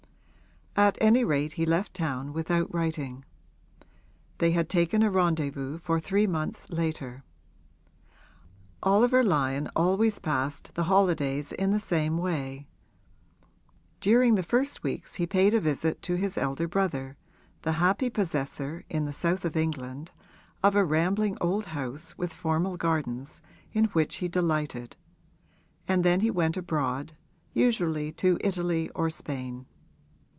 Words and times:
At 0.73 0.97
any 1.01 1.25
rate 1.25 1.53
he 1.53 1.65
left 1.65 1.93
town 1.93 2.31
without 2.31 2.73
writing; 2.73 3.25
they 4.37 4.51
had 4.51 4.69
taken 4.69 5.03
a 5.03 5.11
rendezvous 5.11 5.77
for 5.79 5.99
three 5.99 6.25
months 6.25 6.69
later. 6.69 7.25
Oliver 8.81 9.21
Lyon 9.21 9.69
always 9.75 10.17
passed 10.17 10.73
the 10.73 10.85
holidays 10.85 11.51
in 11.51 11.71
the 11.71 11.79
same 11.81 12.17
way; 12.17 12.69
during 13.99 14.35
the 14.35 14.43
first 14.43 14.81
weeks 14.81 15.15
he 15.15 15.27
paid 15.27 15.53
a 15.53 15.59
visit 15.59 16.01
to 16.03 16.15
his 16.15 16.37
elder 16.37 16.69
brother, 16.69 17.17
the 17.63 17.73
happy 17.73 18.09
possessor, 18.09 18.85
in 18.89 19.03
the 19.03 19.13
south 19.13 19.43
of 19.43 19.57
England, 19.57 20.13
of 20.63 20.73
a 20.73 20.85
rambling 20.85 21.37
old 21.41 21.65
house 21.67 22.17
with 22.17 22.33
formal 22.33 22.77
gardens, 22.77 23.41
in 23.73 23.85
which 23.87 24.15
he 24.15 24.29
delighted, 24.29 24.95
and 25.85 26.05
then 26.05 26.21
he 26.21 26.31
went 26.31 26.55
abroad 26.55 27.13
usually 27.53 28.13
to 28.13 28.37
Italy 28.41 28.89
or 28.95 29.09
Spain. 29.09 29.65